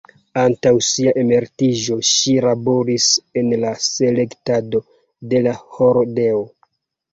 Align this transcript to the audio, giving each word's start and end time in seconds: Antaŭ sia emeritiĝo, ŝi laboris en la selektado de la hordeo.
Antaŭ 0.43 0.69
sia 0.85 1.11
emeritiĝo, 1.23 1.97
ŝi 2.13 2.33
laboris 2.47 3.11
en 3.43 3.53
la 3.67 3.75
selektado 3.91 4.85
de 5.35 5.45
la 5.51 5.57
hordeo. 5.79 6.45